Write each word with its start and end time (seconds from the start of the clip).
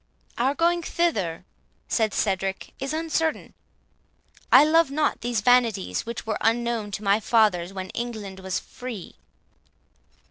"Our 0.39 0.55
going 0.55 0.81
thither," 0.81 1.45
said 1.87 2.15
Cedric, 2.15 2.73
"is 2.79 2.91
uncertain. 2.91 3.53
I 4.51 4.63
love 4.65 4.89
not 4.89 5.21
these 5.21 5.41
vanities, 5.41 6.07
which 6.07 6.25
were 6.25 6.39
unknown 6.41 6.89
to 6.93 7.03
my 7.03 7.19
fathers 7.19 7.71
when 7.71 7.89
England 7.91 8.39
was 8.39 8.57
free." 8.59 9.17